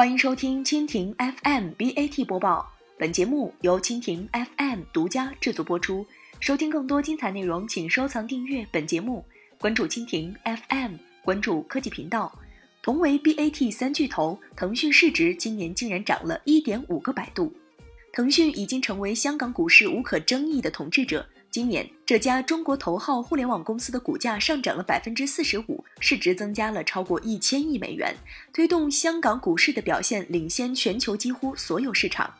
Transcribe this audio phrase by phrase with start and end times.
[0.00, 6.06] 欢迎收听蜻蜓 FM BAT 播报，本节目由蜻蜓 FM 独家制作播出。
[6.40, 9.22] 收听更多精彩内容，请收藏订阅本节目，
[9.58, 12.34] 关注蜻蜓 FM，关注科技频道。
[12.80, 17.52] 同为 BAT 三巨头，腾讯市值今年竟然涨了一点五个百度。
[18.10, 21.26] 腾讯已经成为香港股市无可争议的统治者。
[21.50, 28.14] 今年，这家中国头号互联网公司的股价上涨了百分之四十五，市值增加了超过一千亿美元，
[28.52, 32.32] 推动香港股市的表现领先全球几乎所有市场。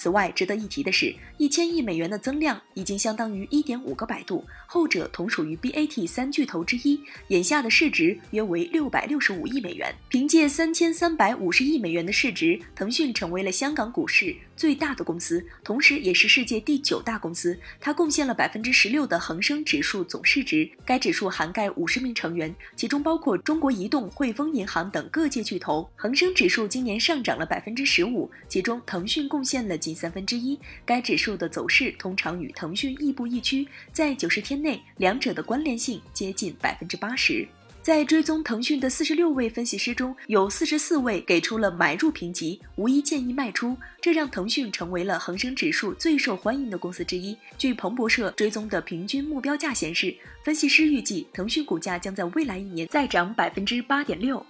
[0.00, 6.98] 此外，值得一提的是，一千亿美元的增量已经相当于一点五个百度，后者同属于 BAT 三巨头之一，
[7.28, 9.94] 眼下的市值约为六百六十五亿美元。
[10.08, 17.58] 凭借三千三百五十亿美元的市值，腾讯成为了香港股市最大的公司，同时也是世界第九大公司。
[17.78, 25.86] 它贡献了百分之十六的恒生指数总市值，该指数涵盖五十名成员，其中包括中国移动、汇丰银行等各界巨头。
[25.94, 30.56] 恒生指数今年上涨了百分之十五，其中腾讯贡献了近近三分之一。
[30.86, 37.46] 该指数的走势通常与腾讯亦步亦趋，在九十天内，两者的关联性接近百分之八十。
[37.82, 47.36] 在追踪腾讯的四十六位分析师中，有四十四位给出了买入评级，无一建议卖出，这让腾讯成为了恒生指数最受欢迎的公司之一。
[47.56, 54.44] 据彭博社追踪的平均目标价显示，分析师预计腾讯股价将在未来一年再涨百分之八点六。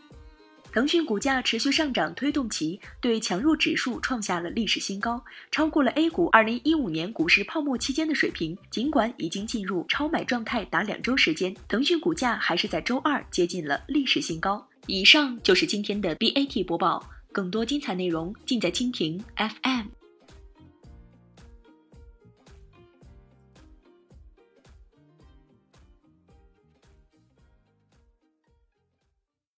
[0.73, 8.57] 腾讯股价持续上涨，推动其对强弱指数创下了历史新高，超过了 A 股2015年股市泡沫期间的水平。
[8.71, 14.65] 尽管已经进入超买状态达两周时间，腾讯股价还是在周二接近了历史新高。
[14.87, 20.00] 以上就是今天的 BAT 播报，更多精彩内容尽在蜻蜓 FM。